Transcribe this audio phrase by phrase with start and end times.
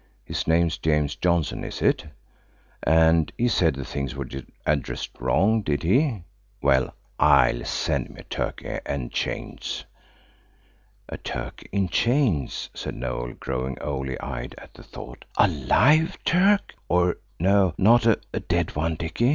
[0.25, 2.07] His name's James Johnson, is it?
[2.81, 4.27] And he said the things were
[4.65, 6.23] addressed wrong, did he?
[6.59, 9.85] Well, I'll send him a Turkey and chains."
[11.07, 18.07] "A Turk in chains," said Noël, growing owley eyed at the thought–"a live Turk–or–no, not
[18.07, 19.29] a dead one, Dicky?"